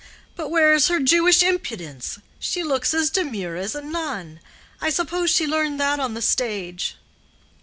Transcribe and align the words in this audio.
But 0.35 0.49
where 0.49 0.73
is 0.73 0.87
her 0.87 0.99
Jewish 0.99 1.43
impudence? 1.43 2.17
She 2.39 2.63
looks 2.63 2.91
as 2.95 3.11
demure 3.11 3.55
as 3.55 3.75
a 3.75 3.83
nun. 3.83 4.39
I 4.81 4.89
suppose 4.89 5.29
she 5.29 5.45
learned 5.45 5.79
that 5.79 5.99
on 5.99 6.15
the 6.15 6.23
stage." 6.23 6.95